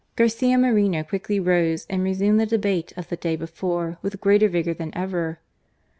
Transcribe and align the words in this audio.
Garcia 0.15 0.57
Moreno 0.57 1.03
quickly 1.03 1.39
rose 1.39 1.85
and 1.87 2.01
resumed 2.01 2.39
the 2.39 2.47
debate 2.47 2.91
of 2.97 3.09
the 3.09 3.15
day 3.15 3.35
before 3.35 3.99
with 4.01 4.19
greater 4.19 4.47
vigour 4.49 4.73
than 4.73 4.89
ever. 4.97 5.37